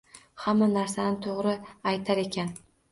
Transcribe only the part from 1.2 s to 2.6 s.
to`g`ri aytar ekan